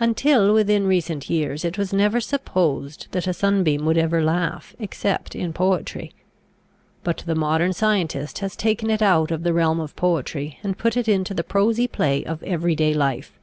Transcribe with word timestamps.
Until 0.00 0.52
within 0.52 0.84
recent 0.88 1.30
years 1.30 1.64
it 1.64 1.78
was 1.78 1.92
never 1.92 2.20
supposed 2.20 3.06
that 3.12 3.28
a 3.28 3.32
sunbeam 3.32 3.84
would 3.86 3.96
ever 3.96 4.20
laugh 4.20 4.74
except 4.80 5.36
in 5.36 5.52
poetry. 5.52 6.10
But 7.04 7.18
the 7.24 7.36
modern 7.36 7.72
scientist 7.72 8.40
has 8.40 8.56
taken 8.56 8.90
it 8.90 9.00
out 9.00 9.30
of 9.30 9.44
the 9.44 9.54
realm 9.54 9.78
of 9.78 9.94
poetry 9.94 10.58
and 10.64 10.76
put 10.76 10.96
it 10.96 11.06
into 11.06 11.34
the 11.34 11.44
prosy 11.44 11.86
play 11.86 12.24
of 12.24 12.42
every 12.42 12.74
day 12.74 12.92
life. 12.94 13.38